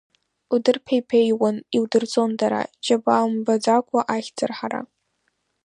[0.53, 4.81] Удырԥеи-ԥеиуан, иудырҵон дара, џьабаа мбаӡакәа ахьӡ арҳара!